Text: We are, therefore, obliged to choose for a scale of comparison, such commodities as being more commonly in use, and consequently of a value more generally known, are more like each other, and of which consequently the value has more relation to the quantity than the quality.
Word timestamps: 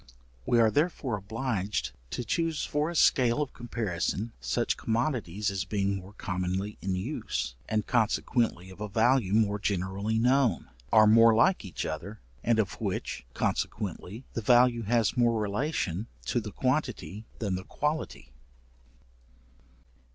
We 0.47 0.59
are, 0.59 0.71
therefore, 0.71 1.15
obliged 1.15 1.91
to 2.09 2.23
choose 2.23 2.65
for 2.65 2.89
a 2.89 2.95
scale 2.95 3.39
of 3.39 3.53
comparison, 3.53 4.31
such 4.41 4.75
commodities 4.75 5.51
as 5.51 5.63
being 5.63 5.95
more 5.97 6.13
commonly 6.13 6.79
in 6.81 6.95
use, 6.95 7.53
and 7.69 7.85
consequently 7.85 8.71
of 8.71 8.81
a 8.81 8.89
value 8.89 9.31
more 9.35 9.59
generally 9.59 10.17
known, 10.17 10.71
are 10.91 11.05
more 11.05 11.35
like 11.35 11.63
each 11.63 11.85
other, 11.85 12.19
and 12.43 12.57
of 12.57 12.81
which 12.81 13.27
consequently 13.35 14.23
the 14.33 14.41
value 14.41 14.81
has 14.81 15.15
more 15.15 15.39
relation 15.39 16.07
to 16.25 16.39
the 16.39 16.51
quantity 16.51 17.27
than 17.37 17.53
the 17.53 17.63
quality. 17.63 18.31